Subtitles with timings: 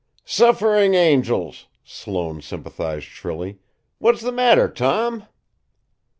[0.25, 3.59] "Suffering angels!" Sloane sympathized shrilly.
[3.99, 5.27] "What's the matter, Tom?"